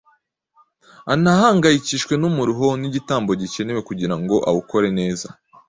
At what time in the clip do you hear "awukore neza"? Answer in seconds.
4.49-5.27